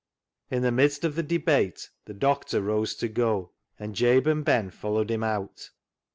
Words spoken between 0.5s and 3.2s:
the midst of the debate the doctor rose to